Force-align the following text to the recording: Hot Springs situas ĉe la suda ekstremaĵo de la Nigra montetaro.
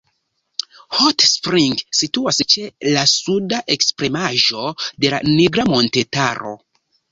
Hot 0.99 1.25
Springs 1.31 1.83
situas 1.97 2.39
ĉe 2.55 2.65
la 2.97 3.05
suda 3.13 3.61
ekstremaĵo 3.77 4.67
de 5.05 5.15
la 5.17 5.23
Nigra 5.31 5.69
montetaro. 5.77 6.59